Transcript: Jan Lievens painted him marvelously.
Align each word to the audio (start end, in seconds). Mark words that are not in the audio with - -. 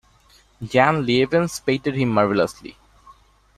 Jan 0.63 1.05
Lievens 1.05 1.59
painted 1.63 1.93
him 1.93 2.09
marvelously. 2.09 2.75